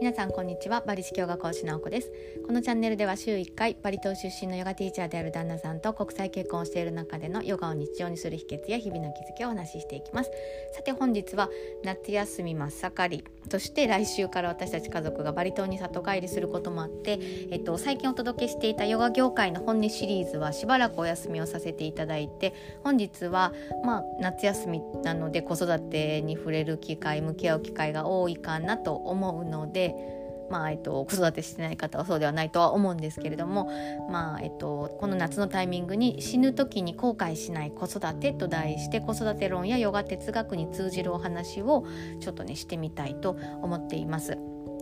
[0.00, 0.80] 皆さんこんにちは。
[0.80, 2.10] バリ式ヨガ講師の子です。
[2.46, 10.30] このチャンネルでは週1回バリ島出身のヨガティーチャーである旦那さんと国際結婚をしている中でのヨガを日常にする秘訣や日々の気づきをお話ししていきます。
[10.72, 11.50] さて本日は
[11.84, 13.24] 夏休み真っ盛り。
[13.48, 17.18] そして来週から私たち家族がバリ島に里帰りすることもあって、
[17.50, 23.52] えっと、最近お届けしていたヨガ業界の本音シリーズはしばらくお休みをさせていただいて本日は
[23.84, 30.19] まあ夏休みなので子育てに触れる機会向き合う機会が多いかなと思うので
[30.50, 33.70] まあえっと、子育てしてない方はそうではないとは思うんですけれども、
[34.10, 41.86] まあえっと、この夏のタイミングに死ぬ時に後悔しない子育てと題して子育て論やヨガ哲学に通じるお話を
[42.20, 44.38] ちょっとねしてみたいと思っています。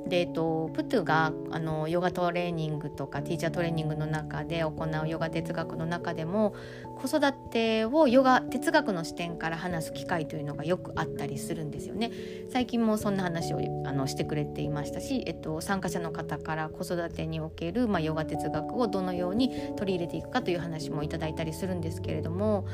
[0.08, 6.54] で、えっと、プトゥがあのヨガトレーニングとかティーチャートレーニングの中で行うヨガ哲学の中でも
[6.98, 12.10] 子育てをヨガ哲学の視点から話す機会というのがよくあったりするんですよね。
[12.50, 22.66] 最近もそんな話をあのしてくれていましたし、えっと、参加者の方から子育てにおける、まあ、ヨガ哲学をどのように取り入れていくかという話もいただいたりするんですけれども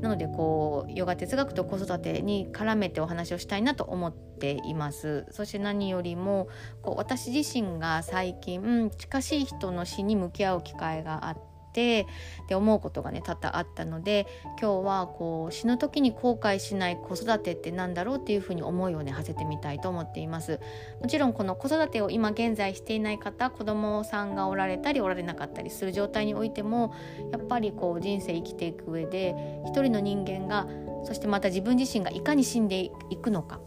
[0.00, 6.48] なのでこうヨガ哲学と子育てに絡めてお話をしたいなと思っていますそして何よりも
[6.82, 12.06] こう私自身が最近近しい人の死に向き合う機会があってて
[12.48, 14.26] で思うことがね多々あったので
[14.58, 20.58] 今日はこう死ぬ時に後悔しない子育てって何だろうっていうふうに思いをね馳せてみたいと思っています。
[21.02, 26.94] もちろんこの子育てを今現在していない方子供さんがおられたりおられなかったりする状態においても
[27.30, 29.34] やっぱりこう人生生きていく上で
[29.66, 30.66] 一人の人間が
[31.04, 33.60] そしてまた自分自身がいかに死んでいくのか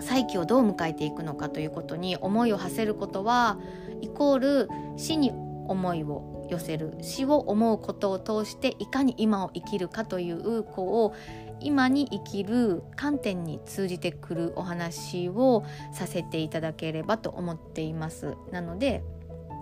[0.00, 3.58] 再起をどう迎えていくのかということに思いを馳せることは
[4.00, 18.36] イコール死に思いを寄せる死を思うことを通していかに今を生きるかというこう今に生きる観点に通じてくるお話をさせていただければと思っています。
[18.52, 19.02] なので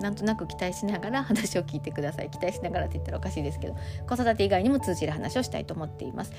[0.00, 2.30] なんとなく期待しながら話を聞いてください。
[2.30, 3.76] 期待しながらって言ったらおかしいですけど
[4.08, 6.32] 子育て以外にも通じる話をしたいと思っています。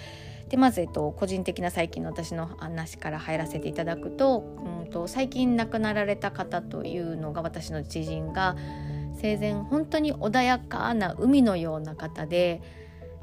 [0.50, 4.44] でまず、えっと、個人的な最近の私の話から入らせていただくと,、
[4.84, 8.56] うんと最近亡くなられた方というのが私の知人が
[9.16, 12.62] 生前本当に穏やかな海のような方で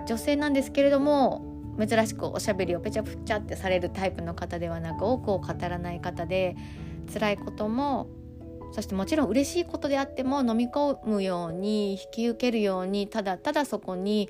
[0.07, 6.57] 女性なんですけれども珍しくおしゃべりをぺちゃぷちゃってされるタイプの方ではなく多くを語らない方で
[7.13, 8.09] 辛いことも
[8.73, 14.29] そしてもちろん嬉しいことであっても飲み込むように引き受けるようにただただそこに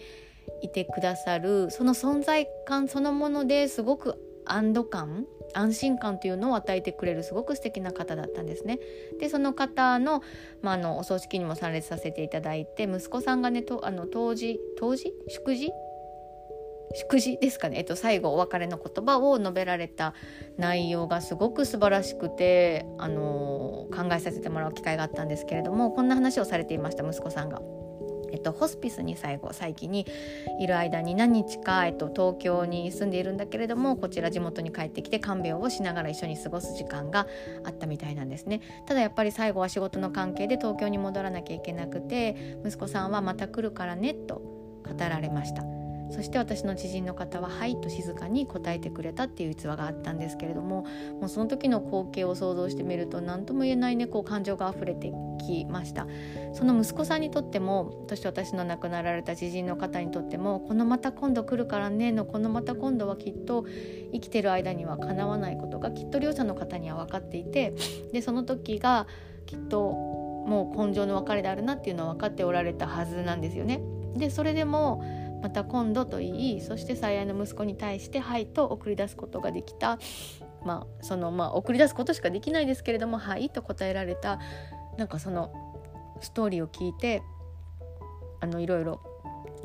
[0.62, 8.78] いてくださるその存在感そのものですごく安堵感安心感というのを与えてくれるすごく素敵な方だったんですね。
[9.18, 10.22] でその方の,、
[10.60, 15.12] まあ、あのお葬式にも参列させていただいて息子さんがねとあの当時当時？
[15.28, 15.70] 祝辞？
[16.94, 20.12] 祝辞ですかね、えっと、最後お別れの言葉を述べられた
[20.58, 27.62] 内容がすごく素晴らしくて、あの考えさせてもらう機会があったんですけれどもこんな話をされていました息子さんが。
[28.32, 30.06] えっと、ホスピスに最後最近に
[30.60, 37.26] いる間に何日か、えっと、東京に住んでいるんだけれどもこちら地元に帰ってきて看病をしながら一緒に過ごす時間が
[37.64, 45.81] あったみたいなんですねただやっぱり最後は仕事の関係で東京に戻らなきゃいけなくて息子さんはまた来るからねと語られました。
[46.10, 50.84] そして私の知人の方は「はい」と静かに答えてくれたっていう逸話があったんですけれども
[51.20, 56.06] もうその時の光景を想像してみると何とも言えないねこう感情が溢れてきました
[56.52, 63.64] その息子さんにとってもそして私の亡くなられた知人の方にとってもこのまた今度来るからねのこのまた今度はきっと
[64.12, 67.74] 生きてる間には叶わないことがきっと両者の方には分かっていて
[68.12, 69.06] でその時が
[69.46, 69.90] きっと
[70.46, 73.80] もう根性の別れであるなっていうのは分かっておられたはずなんですよね。
[74.16, 75.02] でそれでも
[75.42, 79.98] また今度と言いそして最愛の息子に対して「はい」と送り出すことができた。
[80.64, 84.38] まあそのまあ送り出すことしかできないですけれども「はい」と答えられた。
[84.96, 85.52] なんかその
[86.20, 87.22] ストーリーを聞いて
[88.40, 89.00] あのいろいろ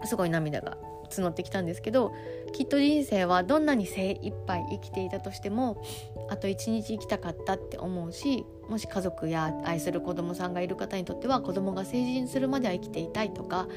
[0.06, 0.78] すごい涙が
[1.10, 2.14] 募ってきたんですけど
[2.54, 5.82] きっと人生はどんなに精一杯生きていたとしても
[6.30, 13.68] あと一日生きたかったって思うしもし家族や愛する子供さんがいる方にとっては子供が成人するまでは生きていたいとか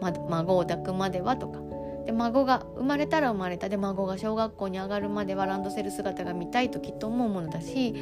[0.00, 1.60] ま、孫を抱くまではとか
[2.06, 7.94] で孫が生まれたら生まれたで孫が小学校に上がるまではランドセル姿が見たいときっと思うものだし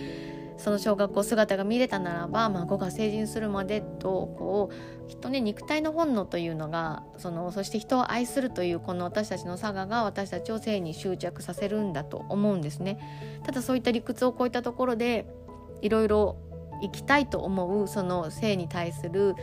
[0.56, 12.98] その小学校姿が見れたならば孫が成人するまでとこうきっとね肉体の本能というのがそのそして人を愛するというこの私たちの佐賀が私たちを性に執着させるんだと思うんですね。
[13.44, 15.26] ただそういった理屈を超えたところで
[15.82, 16.36] いろいろ
[16.82, 19.34] 生きたいと思うその性に対する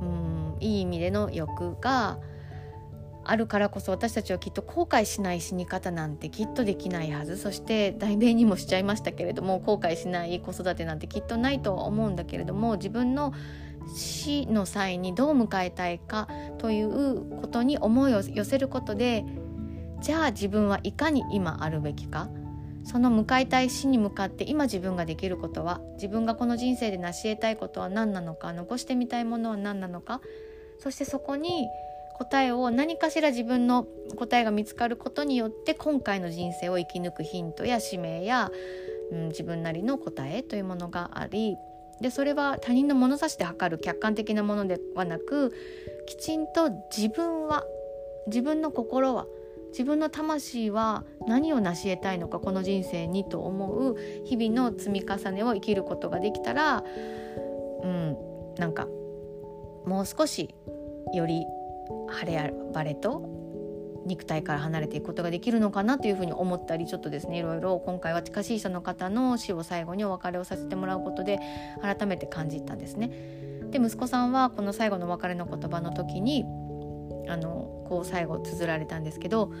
[0.00, 0.27] うん
[0.60, 2.18] いい意味での欲が
[3.24, 7.36] あるからこそ私たちはきっと後悔しない死に方なんてきっとできないはず。
[7.36, 13.34] そして代弁にもしちゃいましたけれども後悔しない子育てなんてきっとないとは思うんだけれども自分の
[13.94, 16.28] 死の際にどう迎えたいか
[16.58, 19.24] ということに思いを寄せることで
[20.00, 22.28] じゃあ自分はいかに今あるべきか。
[22.84, 30.22] その迎えたい死に向かって今自分ができることは自分がこの人生で成し得たいことは何なのか残してみたいものは何なのか
[30.78, 31.68] そしてそこに
[32.18, 33.86] 答えを何かしら自分の
[34.16, 38.50] 答えが見つかることによって今回の人生を生き抜くヒントや使命や、
[39.12, 41.56] うん、自分なりの答えというものがあり
[42.00, 45.54] でそれは他人の物差しで測る客観的なものではなく
[46.06, 47.64] きちんと自分は
[48.26, 49.26] 自分の心は
[49.70, 56.84] 自分の魂は何を成し得たいのかこの人生にと思う日々の積み重ねを生きることができたら
[57.82, 58.16] うん
[58.56, 58.88] なんか
[59.88, 60.54] もう少し
[61.14, 61.44] より
[62.08, 63.38] 晴れ晴れと
[64.06, 71.38] 肉体から離れていくことができるのかなというふうに思ったりちょっとですねいろいろ今回は近しい人の方の死を最後にお別れをさせてもらうことで
[71.82, 73.10] 改めて感じたんですね。
[73.70, 76.44] で息子さんはこの最後のお別れの言葉の時に
[77.28, 79.52] あのこう最後綴られたんですけど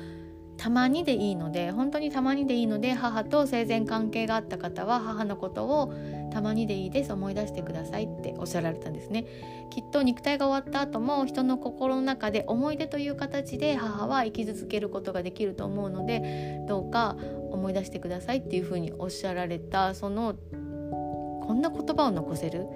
[0.56, 5.92] たまにでいいので本当にたまにでいいので母と生前関係があった方は母のことを
[6.30, 7.12] たまにでいいです。
[7.12, 9.24] 思い出してくださいっておっしゃられたんですね。
[9.70, 17.16] きっと肉体が終わった後も人の心の中で思い出という形で母は生き続けることができると思うのでどうか
[17.50, 22.66] 思い出してくださいっていうふうにおっしゃられたそのこんな言葉を残せる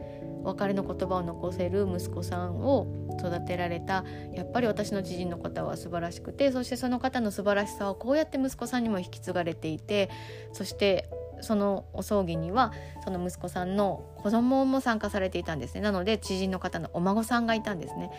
[0.44, 2.86] 別れの言葉を残せる息子さんを
[3.18, 10.10] 育てられたやっぱり私の知人の方は素晴らしくてそしてその方の素晴らしさをこうやって息子さんにも引き継がれていて
[10.52, 11.08] そして
[11.42, 12.72] そのお葬儀には
[13.04, 18.10] その息子さんの子供も参加されていたんですねなので知人の方のお孫さんがいたんですね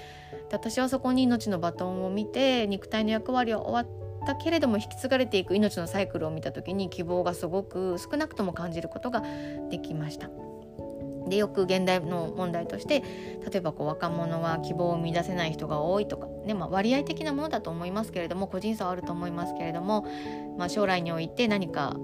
[0.49, 9.23] で私はそこに命のバトンを見て肉体の役割は終わったけれども引き継がれていく命のサイクルを見た時に希望がすごく少なくとも感じることが
[9.69, 10.29] できました。
[11.29, 13.01] でよく現代の問題として
[13.49, 20.05] 例えばこう若者は希望を見出せない人が多いとか、ねまあ、割合的なものだと思いますけれども個人差はあると思いますけれども、
[20.57, 21.95] まあ、将来において何か、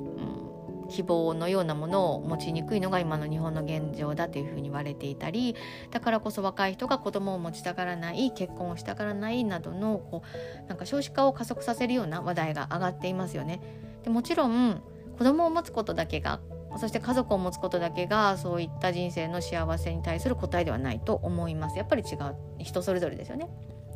[0.90, 5.56] 希望のようなものを持ちにくいのが今の日本の現状だというふうに言われていたり
[5.92, 10.24] だからこそ若い人が子供を持ちたがらない結婚をしたがらないなどのこ
[10.66, 13.62] うなんか少子化を加速させるような話題が上がっていますよね。
[14.04, 14.82] でもちろん
[15.18, 16.40] 子供を持つことだけが
[16.78, 23.50] そして家族を持つことだけがそういった人生の幸せに対する答えではないと思いますやっぱり違う人それぞれですよね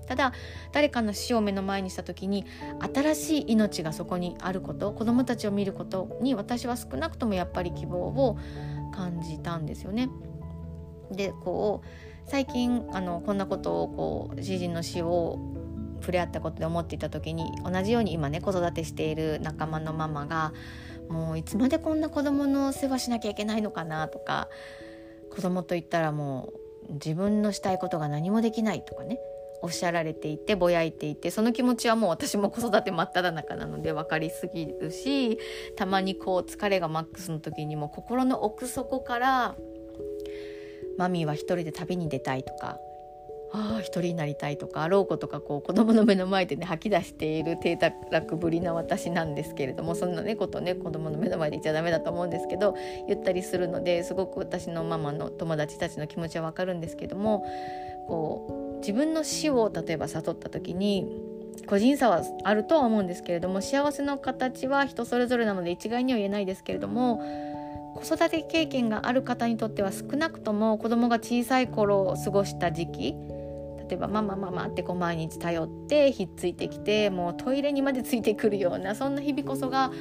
[0.06, 0.34] ただ
[0.72, 2.46] 誰かの死を目の前にした時に
[2.94, 8.38] 新しい命がそこにあること子どもたちを見ることに私は少なくともやっぱり希望を
[8.94, 10.10] 感じたんですよね。
[11.12, 11.88] でこう
[12.26, 15.40] 最近あのこんなことをこう知人の死を
[16.00, 20.54] 触れ合ったことで思っていた時に同じように今ね子育てしている仲間のママが
[21.10, 24.50] もういつまでこんな子供の世話しなきゃいけないのかなとか
[25.34, 26.54] 子供といったらも
[26.90, 29.20] う自分のしたいことが何もできないとかね
[29.64, 35.40] おっしゃられていてぼやいていてその気持ちはもう私も子育て真っ只中なので分かりすぎるし
[35.78, 39.56] たまにこう疲れがマックスの時にも心の奥底から
[40.98, 42.78] マミーは一人で旅に出たいとか
[43.54, 52.76] ああ一人になりたいとか老子とかこう子供の目の前でね吐き出している低たらくぶりな私なんですけれどもそんなねことね子供の目の前で言っちゃダメだと思うんですけど
[53.08, 57.46] 言ったりするのですごく私のママの友達たちの気持ちはわかるんですけども
[58.08, 61.08] こう自分の死を例えば悟った時に
[61.66, 67.22] 個人差はあるとは思うんですけれども幸せの形は人それぞれなので一概には言えないですけれども
[67.96, 73.16] 子育て経験がある方にとっては少なくとも子供が小さい頃を過ごした時期
[73.90, 79.92] 例えば「ママママ」ってこう毎日頼ってひっついてきてもうトイレにまでついてくるようなそんな日々こそが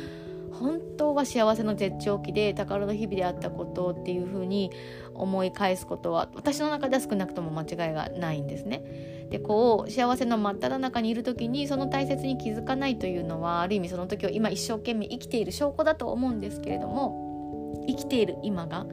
[0.53, 4.71] 本当は幸せの絶頂期で宝の日々であったことっていうふうに
[5.15, 8.83] 思い返すことは私の中では少なくとも間違いがないんですね。
[9.31, 18.87] でこう幸せの真っ只中にいる時にその大切に気づかないというのはある意味その時を今一生懸命生きている証拠だと思うんですけれども生きている今が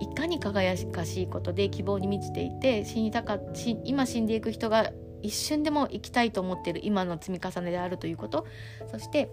[0.00, 3.38] いかに輝かしいことで希望に満ちていて死にたか
[3.84, 4.90] 今死んでいく人が
[5.22, 8.46] 一瞬でも生きたいと思っている今の積み重ねであるということ
[8.90, 9.30] そして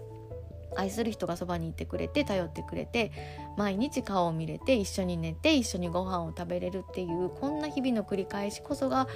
[0.76, 3.12] 愛する人がそばにいてくれて頼ってくれて
[3.56, 9.08] 毎日顔を見れて一緒に寝て一緒にご飯を食べれるっていうこんな日々の繰り返しこそが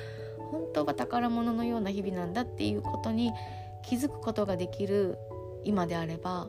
[0.51, 3.33] 本当は宝物のような日々なんだっていうことに
[3.83, 5.19] 気づくことができる
[5.65, 6.49] 今であれば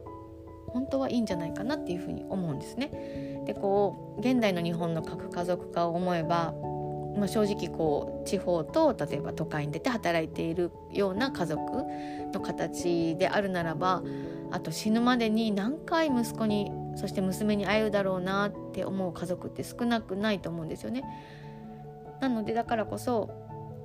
[0.68, 3.44] 本当はいいんじゃないかなっていうふうに思うんですね。
[3.46, 6.54] でこう現代の日本の核家族化を思えば
[7.18, 11.62] まあ、正直こう地方と例えば都会に出て働いているような家族
[12.34, 14.02] の形であるならば
[14.54, 21.04] あと死ぬまでに何回息子にそして娘に会えるだろうなって思う家族って少なくないと思うんですよね。
[22.22, 23.32] なのでだからこそ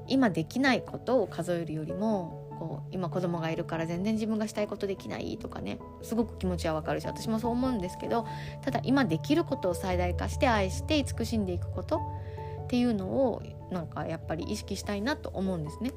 [0.08, 8.26] 今できないことを数えるよりもこう今子供がいるから全然自分がしたいことできないとかねすごく気持ちはわかるし私もそう思うんですけど
[8.62, 12.00] ただ今できることを最大化して愛して慈しんでいくこと
[12.64, 15.92] っていうのをなんかやっぱり意識したいなと思うんですね。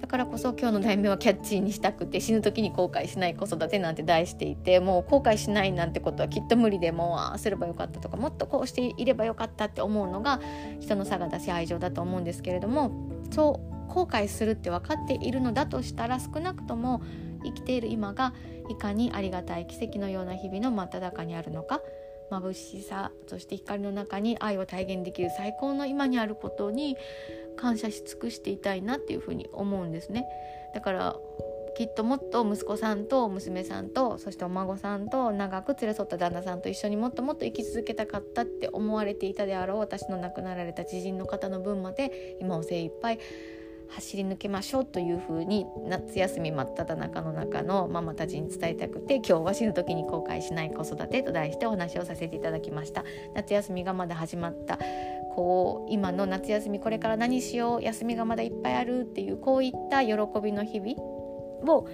[0.00, 10.40] だからこそ今日の題名はキャッチーにしたくて死ぬ時に後悔しない子育てなんて題していてもう後悔しないなんてことはきっと無理でもうああすればよかったとかもっとこうしていればよかったって思うのが
[10.80, 12.92] 人の差が出し愛情だと思うんですけれども
[13.30, 17.02] そう後悔するって分かっているのだとしたら少なくとも
[17.44, 18.34] 生きている今が
[18.68, 21.80] いかにありがたい奇跡のような日々の真っ只中にあるのか
[22.30, 26.96] 眩しさそして光の中に愛を体現できる最高の今にあることに
[27.56, 30.26] 感謝し尽くしていたいなっていうふうに思うんですね。
[30.74, 31.16] だから
[31.76, 43.18] きっともっと息子さんと娘さんとそしてお孫さんと長く連れ添った旦那さんと一緒にもっともっと生き続けたかったって思われていたであろう私の亡くなられた知人の方の分まで今を精一杯
[43.88, 53.04] 走り抜けましょうというふうに夏休み真っ只中の中のママたちに伝えたくて今日は死ぬ時に後悔しない子育てと題してお話をさせていただきました。
[53.34, 54.78] 夏休みがまだ始まった。
[55.34, 60.94] こう今の夏休みこれから何しよう休みがまだいっぱいあるっていうこういった喜びの日々
[61.72, 61.88] を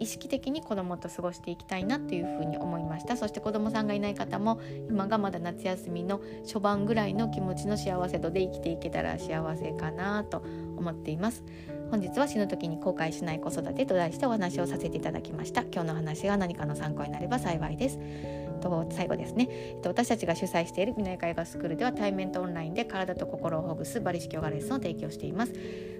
[0.00, 3.16] 意識的に子供と過ごしていきたいなっていうふうに思いました。
[3.16, 10.42] そして子供さんがいない方も今がまだ夏休みの初版ぐらいの気持ちの幸せ度で生きていけたら幸せかなと
[10.76, 11.44] 思っています。
[11.90, 15.62] 本日は死ぬ時に後悔しない子育てと題してお話をさせていただきました。
[15.62, 17.98] 今日の話が何かの参考になれば幸いです。
[18.58, 25.52] と最後ですね、えっと、私たちが主催している美濃会画スクールでは対面とオンラインで体と心をほぐすバリ式ヨガレッスンを提供しています。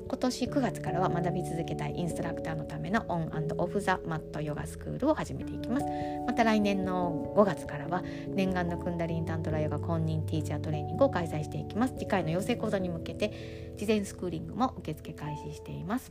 [0.08, 5.86] 今年9月からは学び続けたいインストラクターのためのオンオフザマットヨガスクールを始めていきます。
[6.26, 11.94] また来年の5月からは念願のクンダリンタントラヨガ公認ティーチャートレーニングを開催していきます。
[11.98, 16.10] 次回の養成講座に向けて事前スクーリングも受付開始しています。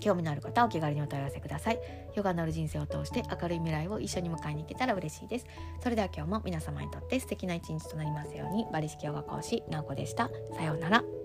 [0.00, 1.78] 興味のある方はお気軽にお問い合わせください。
[2.14, 5.46] ヨガのある人生を通して明るい未来を一緒に迎えに行けたら嬉しいです。
[5.82, 8.66] それでは今日も皆様にとって素敵な一日となりますように。
[8.72, 10.30] バリ式ヨガ講師なおこでした。
[10.56, 11.19] さようなら。